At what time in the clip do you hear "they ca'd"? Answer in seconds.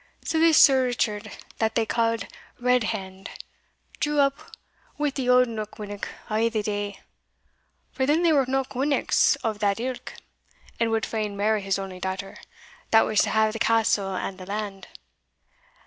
1.75-2.27